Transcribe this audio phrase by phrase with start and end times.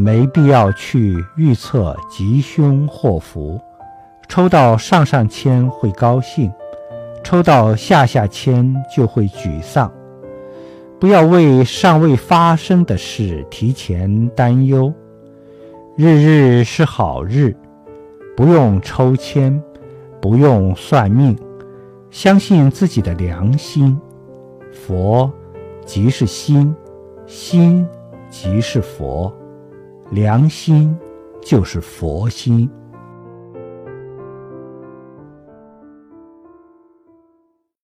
[0.00, 3.60] 没必要去预测吉凶祸福。
[4.28, 6.52] 抽到上上签会高兴，
[7.24, 9.92] 抽到下下签就会沮丧。
[11.00, 14.94] 不要为尚未发生的事提前担忧。
[15.96, 17.56] 日日是好日，
[18.36, 19.60] 不用抽签，
[20.20, 21.36] 不用算命，
[22.08, 23.98] 相信自己的良心。
[24.70, 25.28] 佛
[25.84, 26.72] 即是心，
[27.26, 27.84] 心
[28.30, 29.32] 即是佛，
[30.10, 30.96] 良心
[31.42, 32.68] 就是佛心。